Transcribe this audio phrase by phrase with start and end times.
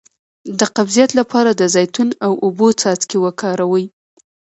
[0.59, 3.85] د قبضیت لپاره د زیتون او اوبو څاڅکي وکاروئ